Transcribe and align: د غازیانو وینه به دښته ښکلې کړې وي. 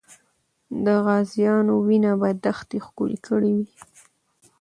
د 0.85 0.87
غازیانو 1.05 1.73
وینه 1.87 2.11
به 2.21 2.29
دښته 2.43 2.77
ښکلې 2.85 3.19
کړې 3.27 3.51
وي. 3.57 3.69